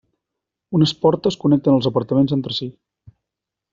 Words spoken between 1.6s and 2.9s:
els apartaments entre si.